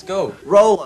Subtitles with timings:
[0.00, 0.32] Let's go.
[0.46, 0.80] Roll.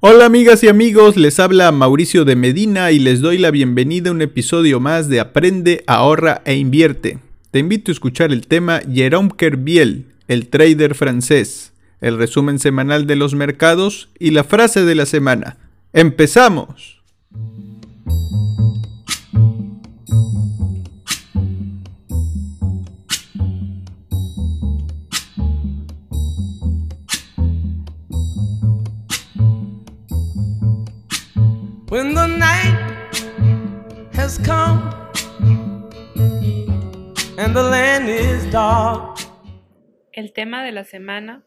[0.00, 4.12] Hola amigas y amigos, les habla Mauricio de Medina y les doy la bienvenida a
[4.12, 7.18] un episodio más de Aprende, ahorra e invierte.
[7.50, 13.16] Te invito a escuchar el tema Jérôme Kerviel, el trader francés, el resumen semanal de
[13.16, 15.56] los mercados y la frase de la semana.
[15.92, 17.00] ¡Empezamos!
[31.88, 32.76] When the night
[34.12, 34.82] has come
[37.38, 39.18] and the land is dark.
[40.12, 41.46] El tema de la semana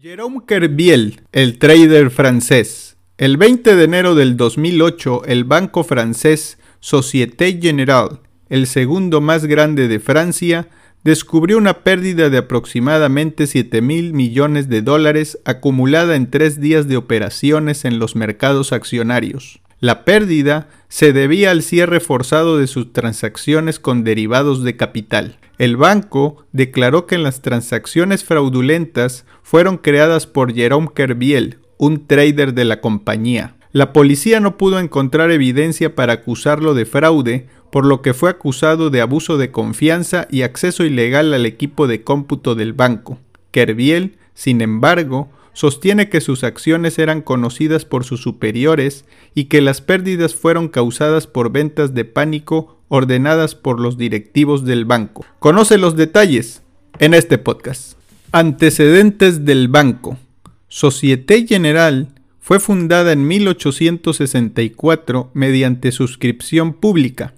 [0.00, 2.96] Jérôme Kerviel, el trader francés.
[3.16, 8.18] El 20 de enero del 2008, el banco francés Société Générale,
[8.48, 10.68] el segundo más grande de Francia,
[11.04, 16.96] descubrió una pérdida de aproximadamente 7 mil millones de dólares acumulada en tres días de
[16.96, 19.60] operaciones en los mercados accionarios.
[19.80, 25.38] La pérdida se debía al cierre forzado de sus transacciones con derivados de capital.
[25.58, 32.64] El banco declaró que las transacciones fraudulentas fueron creadas por Jérôme Kerviel, un trader de
[32.64, 33.54] la compañía.
[33.78, 38.90] La policía no pudo encontrar evidencia para acusarlo de fraude, por lo que fue acusado
[38.90, 43.20] de abuso de confianza y acceso ilegal al equipo de cómputo del banco.
[43.52, 49.80] Kerviel, sin embargo, sostiene que sus acciones eran conocidas por sus superiores y que las
[49.80, 55.24] pérdidas fueron causadas por ventas de pánico ordenadas por los directivos del banco.
[55.38, 56.62] Conoce los detalles
[56.98, 57.96] en este podcast.
[58.32, 60.18] Antecedentes del banco.
[60.66, 62.08] Société Générale
[62.48, 67.34] fue fundada en 1864 mediante suscripción pública,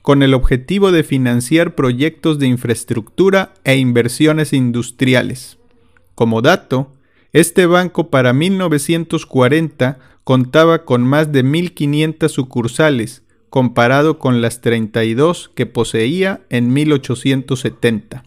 [0.00, 5.58] con el objetivo de financiar proyectos de infraestructura e inversiones industriales.
[6.14, 6.94] Como dato,
[7.34, 15.66] este banco para 1940 contaba con más de 1.500 sucursales, comparado con las 32 que
[15.66, 18.24] poseía en 1870.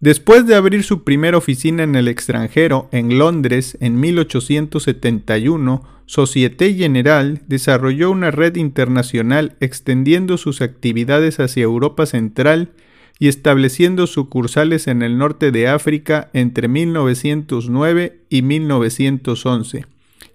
[0.00, 7.42] Después de abrir su primera oficina en el extranjero, en Londres, en 1871, Société Générale
[7.46, 12.72] desarrolló una red internacional extendiendo sus actividades hacia Europa Central
[13.18, 19.84] y estableciendo sucursales en el norte de África entre 1909 y 1911,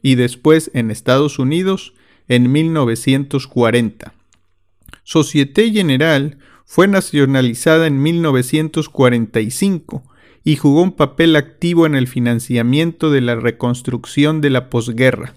[0.04, 1.96] y después en Estados Unidos
[2.28, 4.14] en 1940.
[5.04, 10.04] Société Générale fue nacionalizada en 1945
[10.44, 15.36] y jugó un papel activo en el financiamiento de la reconstrucción de la posguerra.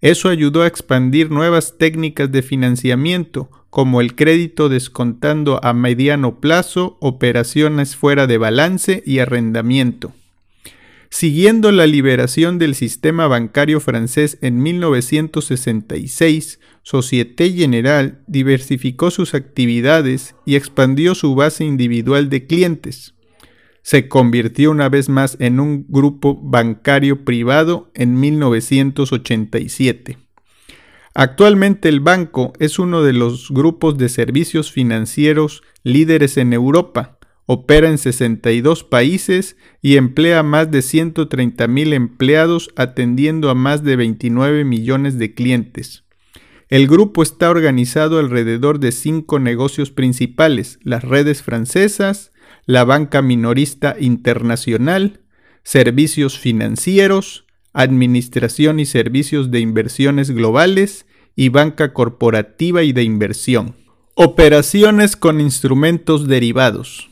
[0.00, 6.96] Eso ayudó a expandir nuevas técnicas de financiamiento, como el crédito descontando a mediano plazo,
[7.00, 10.12] operaciones fuera de balance y arrendamiento.
[11.10, 20.54] Siguiendo la liberación del sistema bancario francés en 1966, Société Générale diversificó sus actividades y
[20.54, 23.14] expandió su base individual de clientes.
[23.82, 30.16] Se convirtió una vez más en un grupo bancario privado en 1987.
[31.12, 37.18] Actualmente el banco es uno de los grupos de servicios financieros líderes en Europa,
[37.52, 43.96] opera en 62 países y emplea más de 130 mil empleados atendiendo a más de
[43.96, 46.04] 29 millones de clientes.
[46.68, 52.30] El grupo está organizado alrededor de cinco negocios principales, las redes francesas,
[52.66, 55.22] la banca minorista internacional,
[55.64, 63.74] servicios financieros, administración y servicios de inversiones globales y banca corporativa y de inversión.
[64.14, 67.10] Operaciones con instrumentos derivados.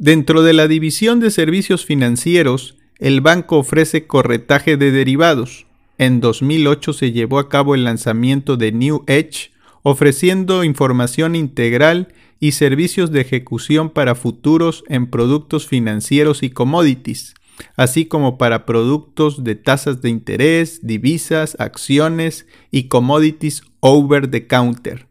[0.00, 5.66] Dentro de la división de servicios financieros, el banco ofrece corretaje de derivados.
[5.98, 9.50] En 2008 se llevó a cabo el lanzamiento de New Edge,
[9.82, 17.34] ofreciendo información integral y servicios de ejecución para futuros en productos financieros y commodities,
[17.74, 25.08] así como para productos de tasas de interés, divisas, acciones y commodities over the counter.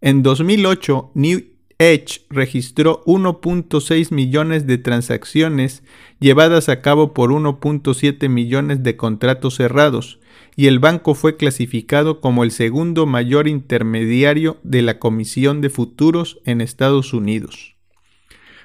[0.00, 1.51] En 2008, New
[1.90, 5.82] Edge registró 1.6 millones de transacciones
[6.20, 10.20] llevadas a cabo por 1.7 millones de contratos cerrados,
[10.54, 16.40] y el banco fue clasificado como el segundo mayor intermediario de la Comisión de Futuros
[16.44, 17.74] en Estados Unidos.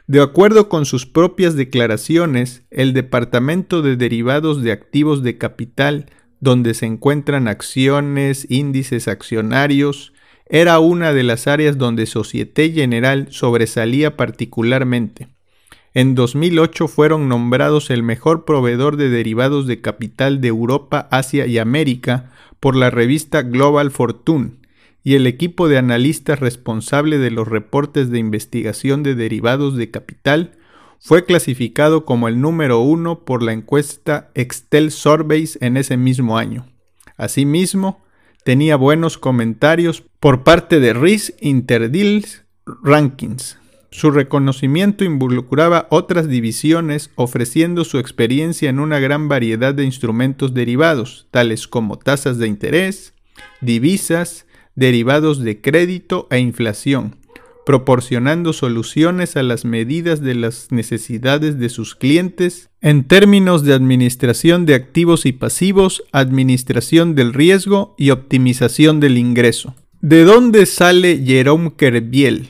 [0.05, 6.73] De acuerdo con sus propias declaraciones, el Departamento de Derivados de Activos de Capital, donde
[6.75, 10.13] se encuentran acciones, índices accionarios,
[10.49, 15.27] era una de las áreas donde Societe General sobresalía particularmente.
[15.93, 21.57] En 2008 fueron nombrados el mejor proveedor de derivados de capital de Europa, Asia y
[21.57, 24.51] América por la revista Global Fortune
[25.03, 30.51] y el equipo de analistas responsable de los reportes de investigación de derivados de capital
[30.99, 36.67] fue clasificado como el número uno por la encuesta Excel Surveys en ese mismo año.
[37.15, 38.03] Asimismo,
[38.43, 42.43] tenía buenos comentarios por parte de RIS Interdeals
[42.83, 43.57] Rankings,
[43.91, 51.27] su reconocimiento involucraba otras divisiones ofreciendo su experiencia en una gran variedad de instrumentos derivados,
[51.31, 53.13] tales como tasas de interés,
[53.61, 57.15] divisas, derivados de crédito e inflación,
[57.65, 64.65] proporcionando soluciones a las medidas de las necesidades de sus clientes en términos de administración
[64.65, 69.75] de activos y pasivos, administración del riesgo y optimización del ingreso.
[70.01, 72.49] ¿De dónde sale Jerome Kerviel?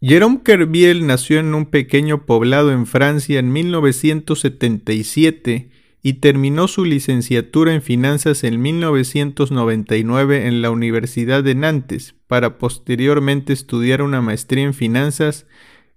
[0.00, 5.68] Jérôme Kerviel nació en un pequeño poblado en Francia en 1977
[6.02, 13.52] y terminó su licenciatura en finanzas en 1999 en la Universidad de Nantes, para posteriormente
[13.52, 15.46] estudiar una maestría en finanzas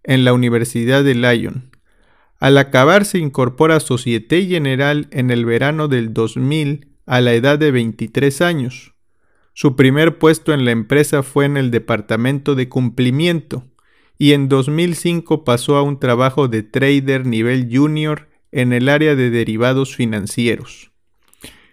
[0.03, 1.71] en la Universidad de Lyon.
[2.39, 7.57] Al acabar se incorpora a Société Générale en el verano del 2000 a la edad
[7.57, 8.95] de 23 años.
[9.61, 13.67] Su primer puesto en la empresa fue en el departamento de cumplimiento,
[14.17, 19.29] y en 2005 pasó a un trabajo de trader nivel junior en el área de
[19.29, 20.91] derivados financieros.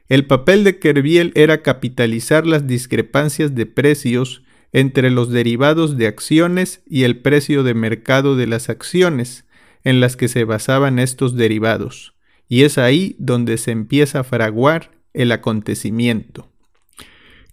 [0.09, 4.43] El papel de Kerviel era capitalizar las discrepancias de precios
[4.73, 9.45] entre los derivados de acciones y el precio de mercado de las acciones
[9.85, 12.17] en las que se basaban estos derivados,
[12.49, 16.51] y es ahí donde se empieza a fraguar el acontecimiento.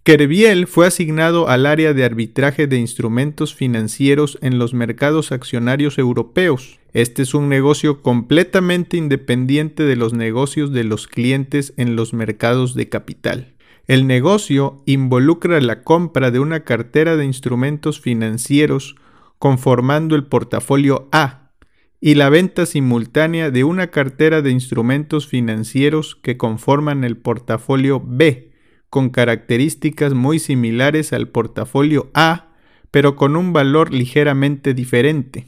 [0.04, 6.78] Kerviel fue asignado al área de arbitraje de instrumentos financieros en los mercados accionarios europeos.
[6.92, 12.74] Este es un negocio completamente independiente de los negocios de los clientes en los mercados
[12.74, 13.54] de capital.
[13.86, 18.96] El negocio involucra la compra de una cartera de instrumentos financieros
[19.38, 21.52] conformando el portafolio A
[21.98, 28.52] y la venta simultánea de una cartera de instrumentos financieros que conforman el portafolio B
[28.94, 32.52] con características muy similares al portafolio A,
[32.92, 35.46] pero con un valor ligeramente diferente.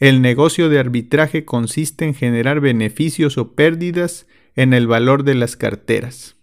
[0.00, 4.26] El negocio de arbitraje consiste en generar beneficios o pérdidas
[4.56, 6.34] en el valor de las carteras.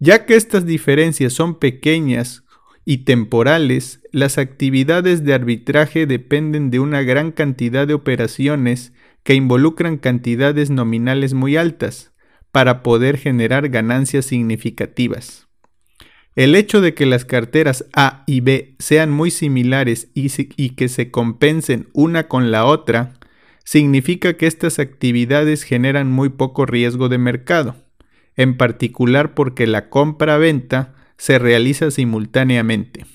[0.00, 2.42] Ya que estas diferencias son pequeñas
[2.84, 8.92] y temporales, las actividades de arbitraje dependen de una gran cantidad de operaciones
[9.22, 12.10] que involucran cantidades nominales muy altas,
[12.52, 15.48] para poder generar ganancias significativas.
[16.36, 21.10] El hecho de que las carteras A y B sean muy similares y, que se
[21.10, 23.14] compensen una con la otra,
[23.64, 27.76] significa que estas actividades generan muy poco riesgo de mercado,
[28.36, 33.06] en particular porque la compra-venta se realiza simultáneamente.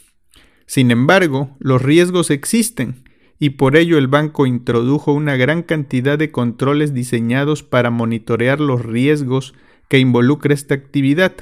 [0.66, 3.05] Sin embargo, los riesgos existen
[3.40, 8.86] y por ello el banco introdujo una gran cantidad de controles diseñados para monitorear los
[8.86, 9.54] riesgos
[9.90, 11.34] que involucra esta actividad,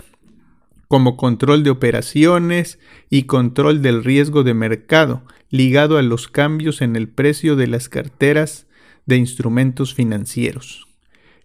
[0.88, 2.80] como control de operaciones
[3.10, 7.90] y control del riesgo de mercado ligado a los cambios en el precio de las
[7.90, 8.66] carteras
[9.06, 10.88] de instrumentos financieros.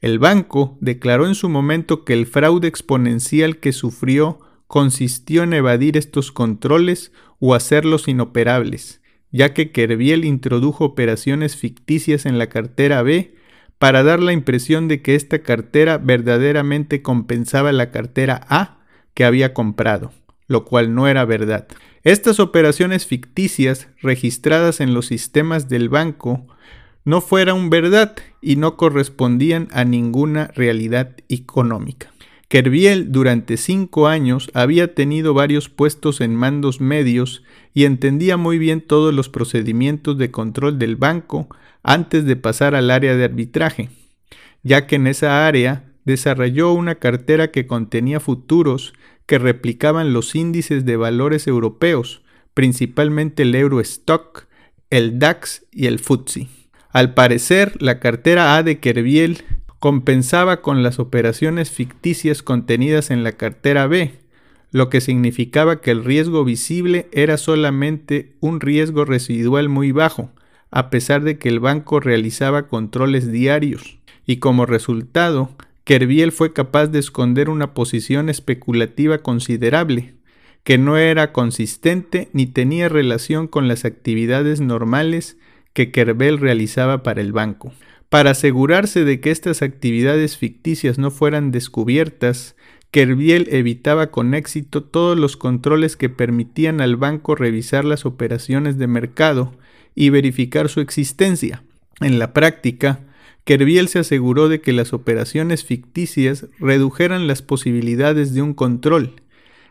[0.01, 5.97] El banco declaró en su momento que el fraude exponencial que sufrió consistió en evadir
[5.97, 8.98] estos controles o hacerlos inoperables,
[9.31, 13.35] ya que Kerviel introdujo operaciones ficticias en la cartera B
[13.79, 18.79] para dar la impresión de que esta cartera verdaderamente compensaba la cartera A
[19.15, 20.13] que había comprado,
[20.47, 21.69] lo cual no era verdad.
[22.05, 26.47] Estas operaciones ficticias registradas en los sistemas del banco
[27.05, 32.13] no fueron verdad y no correspondían a ninguna realidad económica.
[32.49, 37.43] Kerviel durante cinco años había tenido varios puestos en mandos medios
[37.75, 41.49] y entendía muy bien todos los procedimientos de control del banco
[41.83, 43.91] antes de pasar al área de arbitraje,
[44.63, 48.95] ya que en esa área desarrolló una cartera que contenía futuros
[49.27, 52.23] que replicaban los índices de valores europeos,
[52.55, 54.47] principalmente el Eurostock,
[54.89, 56.49] el DAX y el FTSE.
[56.91, 59.45] Al parecer, la cartera A de Kerviel
[59.79, 64.13] compensaba con las operaciones ficticias contenidas en la cartera B,
[64.71, 70.31] lo que significaba que el riesgo visible era solamente un riesgo residual muy bajo,
[70.71, 75.51] a pesar de que el banco realizaba controles diarios, y como resultado,
[75.85, 80.15] Kerviel fue capaz de esconder una posición especulativa considerable,
[80.65, 85.39] que no era consistente ni tenía relación con las actividades normales
[85.73, 87.73] que Kerbel realizaba para el banco.
[88.09, 92.57] Para asegurarse de que estas actividades ficticias no fueran descubiertas,
[92.91, 98.87] Kerbiel evitaba con éxito todos los controles que permitían al banco revisar las operaciones de
[98.87, 99.53] mercado
[99.95, 101.63] y verificar su existencia.
[102.01, 103.01] En la práctica,
[103.45, 109.17] Kerbiel se aseguró de que las operaciones ficticias redujeran las posibilidades de un control,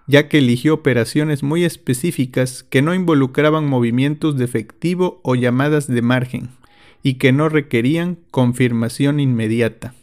[0.06, 6.02] ya que eligió operaciones muy específicas que no involucraban movimientos de efectivo o llamadas de
[6.04, 6.50] margen,
[7.04, 9.94] y que no requerían confirmación inmediata.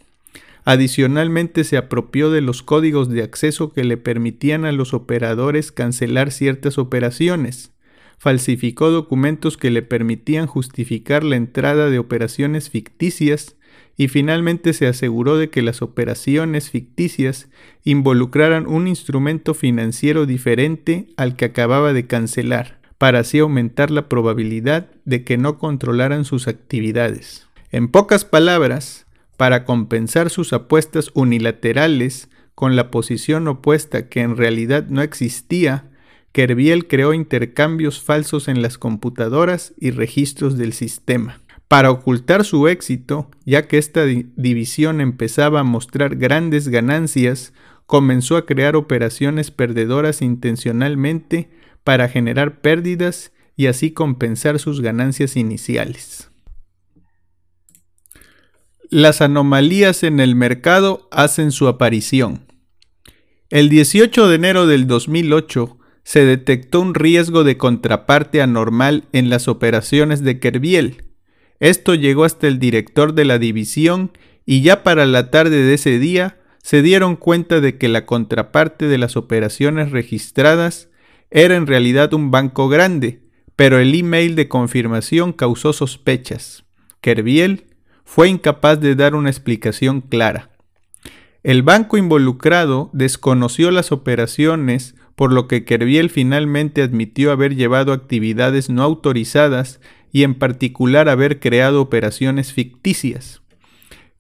[0.65, 6.33] Adicionalmente se apropió de los códigos de acceso que le permitían a los operadores cancelar
[6.33, 7.73] ciertas operaciones,
[8.19, 13.57] falsificó documentos que le permitían justificar la entrada de operaciones ficticias
[13.97, 17.49] y finalmente se aseguró de que las operaciones ficticias
[17.85, 24.87] involucraran un instrumento financiero diferente al que acababa de cancelar, para así aumentar la probabilidad
[25.05, 27.47] de que no controlaran sus actividades.
[27.71, 29.05] En pocas palabras,
[29.37, 35.91] para compensar sus apuestas unilaterales con la posición opuesta que en realidad no existía,
[36.33, 41.43] Kerbiel creó intercambios falsos en las computadoras y registros del sistema.
[41.69, 47.53] Para ocultar su éxito, ya que esta división empezaba a mostrar grandes ganancias,
[47.85, 51.51] comenzó a crear operaciones perdedoras intencionalmente
[51.85, 56.31] para generar pérdidas y así compensar sus ganancias iniciales.
[58.91, 62.47] Las anomalías en el mercado hacen su aparición.
[63.51, 69.49] El 18 de enero del 2008 se detectó un riesgo de contraparte anormal en las
[69.49, 71.05] operaciones de Kerbiel,
[71.61, 74.13] esto llegó hasta el director de la división
[74.45, 78.87] y ya para la tarde de ese día se dieron cuenta de que la contraparte
[78.87, 80.89] de las operaciones registradas
[81.35, 83.21] era en realidad un banco grande,
[83.57, 86.65] pero el email de confirmación causó sospechas.
[87.01, 87.65] Kerbiel
[88.05, 90.51] fue incapaz de dar una explicación clara.
[91.43, 98.71] El banco involucrado desconoció las operaciones, por lo que Kerbiel finalmente admitió haber llevado actividades
[98.71, 99.81] no autorizadas
[100.13, 103.43] y en particular haber creado operaciones ficticias.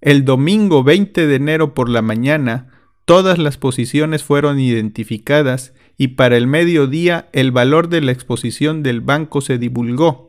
[0.00, 2.72] El domingo 20 de enero por la mañana,
[3.04, 9.00] todas las posiciones fueron identificadas y para el mediodía el valor de la exposición del
[9.00, 10.28] banco se divulgó.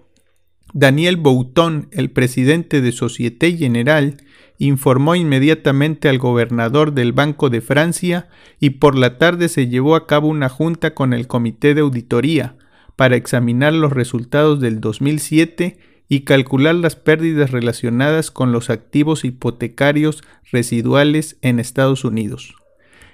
[0.73, 4.17] Daniel Bouton, el presidente de Société Générale,
[4.57, 8.27] informó inmediatamente al gobernador del Banco de Francia
[8.59, 12.55] y por la tarde se llevó a cabo una junta con el Comité de Auditoría,
[12.95, 20.23] para examinar los resultados del 2007 y calcular las pérdidas relacionadas con los activos hipotecarios
[20.51, 22.55] residuales en Estados Unidos.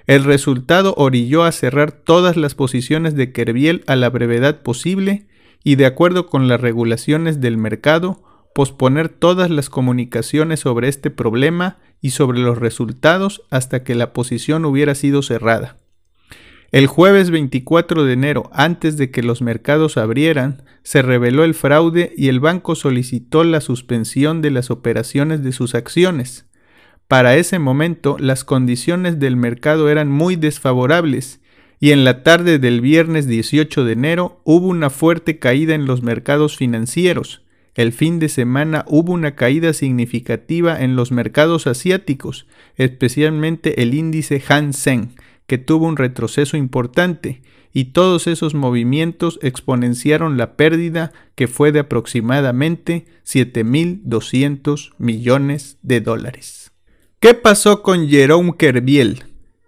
[0.06, 5.26] El resultado orilló a cerrar todas las posiciones de Kerbiel a la brevedad posible
[5.62, 8.22] y, de acuerdo con las regulaciones del mercado,
[8.54, 14.64] posponer todas las comunicaciones sobre este problema y sobre los resultados hasta que la posición
[14.64, 15.78] hubiera sido cerrada.
[16.72, 22.12] El jueves 24 de enero, antes de que los mercados abrieran, se reveló el fraude
[22.16, 26.46] y el banco solicitó la suspensión de las operaciones de sus acciones.
[27.08, 31.40] Para ese momento, las condiciones del mercado eran muy desfavorables
[31.82, 36.02] y en la tarde del viernes 18 de enero hubo una fuerte caída en los
[36.02, 37.42] mercados financieros.
[37.74, 44.40] El fin de semana hubo una caída significativa en los mercados asiáticos, especialmente el índice
[44.40, 45.16] Hang Seng,
[45.48, 47.42] que tuvo un retroceso importante,
[47.72, 56.61] y todos esos movimientos exponenciaron la pérdida que fue de aproximadamente 7.200 millones de dólares.
[57.22, 59.22] ¿Qué pasó con Jerome Kerbiel?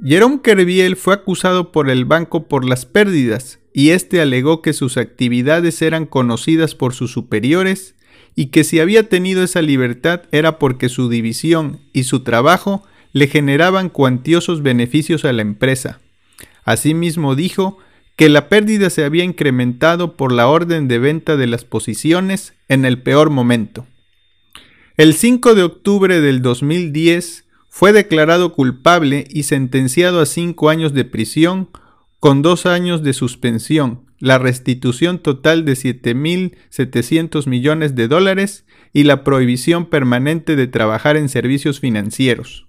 [0.05, 4.97] Jerome Kerbiel fue acusado por el banco por las pérdidas y este alegó que sus
[4.97, 7.95] actividades eran conocidas por sus superiores
[8.35, 12.83] y que si había tenido esa libertad era porque su división y su trabajo
[13.13, 16.01] le generaban cuantiosos beneficios a la empresa.
[16.65, 17.79] Asimismo dijo
[18.17, 22.85] que la pérdida se había incrementado por la orden de venta de las posiciones en
[22.85, 23.87] el peor momento.
[24.97, 27.44] El 5 de octubre del 2010
[27.77, 31.71] fue declarado culpable y sentenciado a cinco años de prisión
[32.21, 39.25] con dos años de suspensión, la restitución total de 7.700 millones de dólares y la
[39.25, 42.69] prohibición permanente de trabajar en servicios financieros.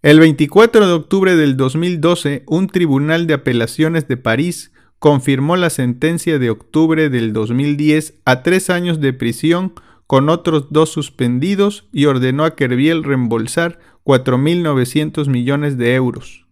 [0.00, 6.38] El 24 de octubre del 2012, un tribunal de apelaciones de París confirmó la sentencia
[6.38, 9.74] de octubre del 2010 a tres años de prisión
[10.10, 16.46] con otros dos suspendidos y ordenó a Kerbiel reembolsar 4.900 millones de euros.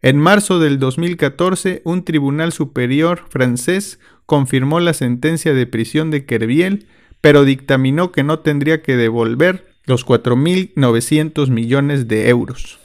[0.00, 6.86] En marzo del 2014, un tribunal superior francés confirmó la sentencia de prisión de Kerviel,
[7.20, 12.78] pero dictaminó que no tendría que devolver los 4.900 millones de euros.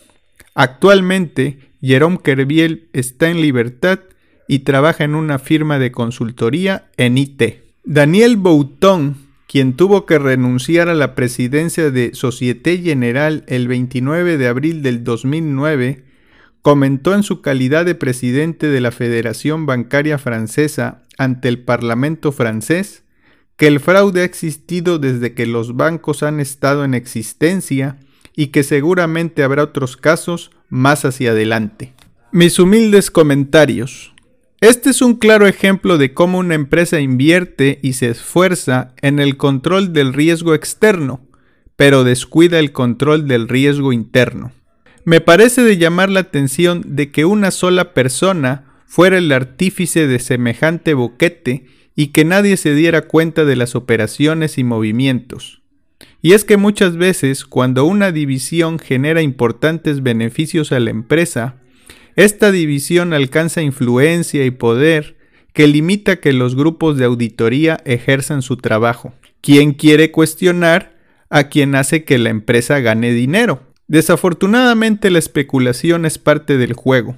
[0.55, 3.99] Actualmente, Jerome Kerviel está en libertad
[4.47, 7.41] y trabaja en una firma de consultoría en IT.
[7.83, 9.17] Daniel Bouton,
[9.53, 15.03] quien tuvo que renunciar a la presidencia de Société Générale el 29 de abril del
[15.03, 16.05] 2009,
[16.63, 23.03] comentó en su calidad de presidente de la Federación Bancaria Francesa ante el Parlamento francés
[23.55, 27.99] que el fraude ha existido desde que los bancos han estado en existencia
[28.35, 31.93] y que seguramente habrá otros casos más hacia adelante.
[32.31, 34.12] Mis humildes comentarios.
[34.63, 39.35] Este es un claro ejemplo de cómo una empresa invierte y se esfuerza en el
[39.35, 41.19] control del riesgo externo,
[41.75, 44.53] pero descuida el control del riesgo interno.
[45.03, 50.19] Me parece de llamar la atención de que una sola persona fuera el artífice de
[50.19, 55.61] semejante boquete y que nadie se diera cuenta de las operaciones y movimientos.
[56.21, 61.57] Y es que muchas veces cuando una división genera importantes beneficios a la empresa,
[62.15, 65.17] esta división alcanza influencia y poder
[65.53, 69.13] que limita que los grupos de auditoría ejerzan su trabajo.
[69.41, 70.97] ¿Quién quiere cuestionar
[71.29, 73.61] a quien hace que la empresa gane dinero?
[73.87, 77.17] Desafortunadamente la especulación es parte del juego,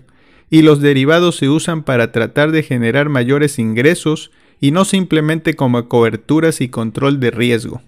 [0.50, 5.88] y los derivados se usan para tratar de generar mayores ingresos y no simplemente como
[5.88, 7.82] coberturas y control de riesgo.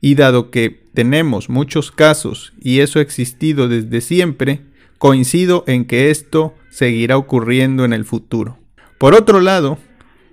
[0.00, 4.62] Y dado que tenemos muchos casos y eso ha existido desde siempre,
[4.98, 8.58] coincido en que esto seguirá ocurriendo en el futuro.
[8.98, 9.78] Por otro lado,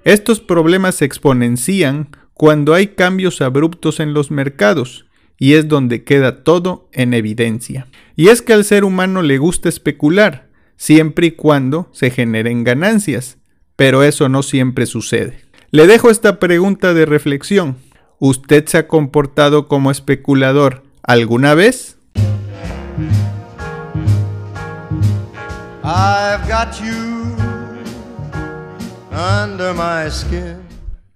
[0.04, 5.06] estos problemas se exponencian cuando hay cambios abruptos en los mercados,
[5.38, 7.88] y es donde queda todo en evidencia.
[8.16, 13.38] Y es que al ser humano le gusta especular, siempre y cuando se generen ganancias,
[13.76, 15.42] pero eso no siempre sucede.
[15.72, 17.78] Le dejo esta pregunta de reflexión.
[18.20, 21.98] ¿Usted se ha comportado como especulador alguna vez?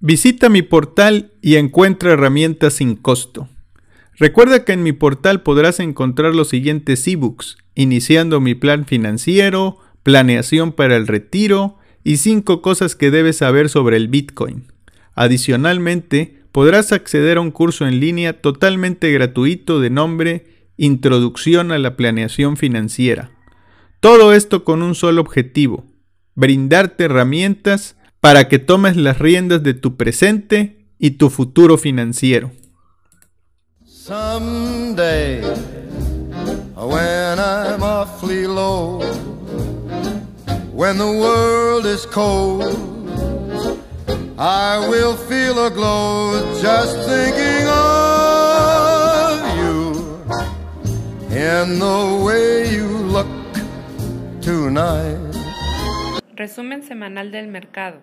[0.02, 3.48] Visita mi portal y encuentra herramientas sin costo.
[4.18, 10.74] Recuerda que en mi portal podrás encontrar los siguientes ebooks, iniciando mi plan financiero, planeación
[10.74, 14.66] para el retiro y 5 cosas que debes saber sobre el Bitcoin.
[15.16, 21.96] Adicionalmente, podrás acceder a un curso en línea totalmente gratuito de nombre Introducción a la
[21.96, 23.32] Planeación Financiera.
[24.00, 25.84] Todo esto con un solo objetivo,
[26.36, 32.52] brindarte herramientas para que tomes las riendas de tu presente y tu futuro financiero.
[33.86, 35.42] Someday,
[36.76, 39.02] when I'm awfully low,
[40.72, 42.64] when the world is cold,
[44.38, 50.22] I will feel a glow just thinking of you
[51.32, 53.28] and the way you look
[54.48, 55.36] tonight.
[56.38, 58.00] Resumen semanal del mercado.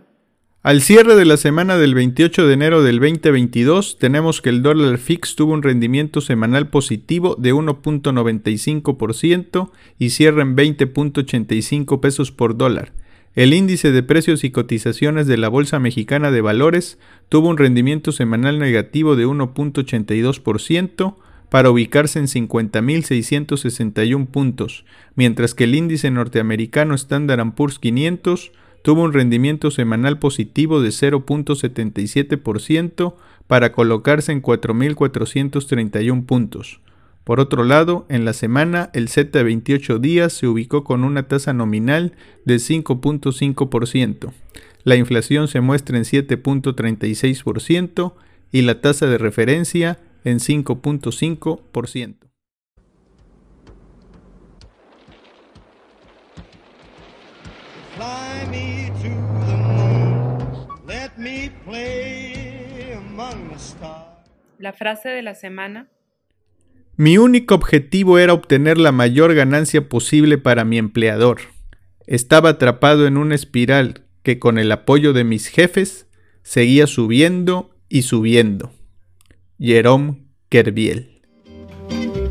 [0.63, 4.99] Al cierre de la semana del 28 de enero del 2022, tenemos que el dólar
[4.99, 12.93] fix tuvo un rendimiento semanal positivo de 1.95% y cierra en 20.85 pesos por dólar.
[13.35, 16.99] El índice de precios y cotizaciones de la Bolsa Mexicana de Valores
[17.31, 21.17] tuvo un rendimiento semanal negativo de 1.82%
[21.55, 28.51] para ubicarse en 50.661 puntos, mientras que el índice norteamericano Standard Poor's 500
[28.83, 33.15] tuvo un rendimiento semanal positivo de 0.77%
[33.47, 36.81] para colocarse en 4.431 puntos.
[37.23, 41.29] Por otro lado, en la semana el Z de 28 días se ubicó con una
[41.29, 42.15] tasa nominal
[42.45, 44.33] de 5.5%.
[44.83, 48.15] La inflación se muestra en 7.36%
[48.51, 52.17] y la tasa de referencia en 5.5%.
[64.59, 65.89] La frase de la semana.
[66.97, 71.41] Mi único objetivo era obtener la mayor ganancia posible para mi empleador.
[72.07, 76.07] Estaba atrapado en una espiral que con el apoyo de mis jefes
[76.43, 78.74] seguía subiendo y subiendo.
[79.65, 81.09] Jerome Kerviel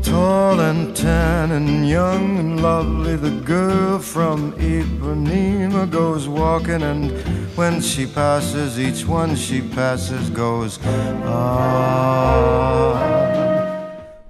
[0.04, 7.10] Tall and tan and young and lovely, the girl from Ipanema goes walking, and
[7.56, 10.78] when she passes, each one she passes goes,
[11.24, 11.50] ah.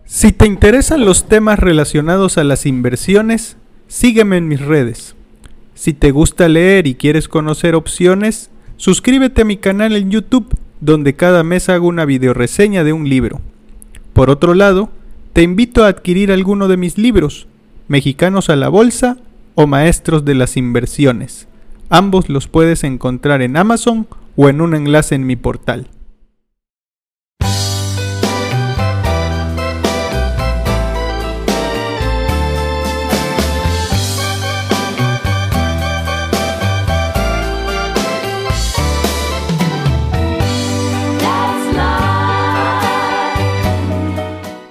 [0.07, 5.15] Si te interesan los temas relacionados a las inversiones, sígueme en mis redes.
[5.75, 11.15] Si te gusta leer y quieres conocer opciones, suscríbete a mi canal en YouTube, donde
[11.15, 13.41] cada mes hago una videoreseña de un libro.
[14.13, 14.91] Por otro lado,
[15.33, 17.49] te invito a adquirir alguno de mis libros,
[17.89, 19.17] Mexicanos a la Bolsa
[19.55, 21.49] o Maestros de las Inversiones.
[21.89, 25.89] Ambos los puedes encontrar en Amazon o en un enlace en mi portal.